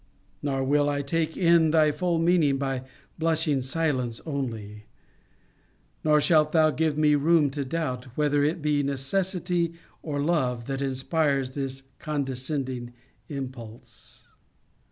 Nor 0.41 0.63
will 0.63 0.89
I 0.89 1.03
take 1.03 1.37
in 1.37 1.69
thy 1.69 1.91
full 1.91 2.17
meaning 2.17 2.57
by 2.57 2.85
blushing 3.19 3.61
silence 3.61 4.19
only. 4.25 4.85
Nor 6.03 6.19
shalt 6.19 6.53
thou 6.53 6.71
give 6.71 6.97
me 6.97 7.13
room 7.13 7.51
to 7.51 7.63
doubt, 7.63 8.05
whether 8.17 8.43
it 8.43 8.63
be 8.63 8.81
necessity 8.81 9.75
or 10.01 10.19
love, 10.19 10.65
that 10.65 10.81
inspires 10.81 11.51
this 11.51 11.83
condescending 11.99 12.93
impulse. 13.29 14.25